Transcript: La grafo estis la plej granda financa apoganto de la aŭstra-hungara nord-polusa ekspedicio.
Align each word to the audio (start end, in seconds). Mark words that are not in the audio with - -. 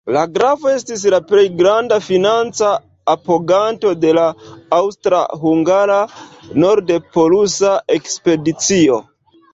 La 0.15 0.21
grafo 0.35 0.69
estis 0.75 1.01
la 1.13 1.17
plej 1.31 1.43
granda 1.59 1.99
financa 2.05 2.69
apoganto 3.13 3.93
de 4.07 4.13
la 4.19 4.23
aŭstra-hungara 4.79 6.01
nord-polusa 6.65 7.79
ekspedicio. 8.01 8.99